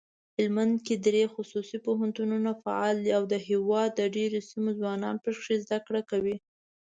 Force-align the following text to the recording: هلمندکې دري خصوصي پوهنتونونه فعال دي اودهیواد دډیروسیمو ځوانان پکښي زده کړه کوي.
هلمندکې 0.37 0.95
دري 1.05 1.23
خصوصي 1.33 1.77
پوهنتونونه 1.85 2.51
فعال 2.63 2.95
دي 3.05 3.11
اودهیواد 3.19 3.89
دډیروسیمو 4.01 4.71
ځوانان 4.79 5.15
پکښي 5.23 5.55
زده 5.63 5.77
کړه 5.87 6.01
کوي. 6.09 6.35